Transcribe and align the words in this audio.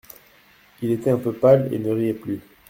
Il 0.81 0.89
était 0.89 1.11
un 1.11 1.19
peu 1.19 1.31
pâle 1.31 1.71
et 1.71 1.77
ne 1.77 1.91
riait 1.91 2.15
plus. 2.15 2.39